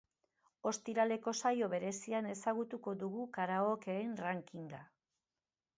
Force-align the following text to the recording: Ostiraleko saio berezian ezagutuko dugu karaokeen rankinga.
Ostiraleko 0.69 1.33
saio 1.41 1.67
berezian 1.73 2.31
ezagutuko 2.31 2.95
dugu 3.03 3.27
karaokeen 3.37 4.21
rankinga. 4.27 4.83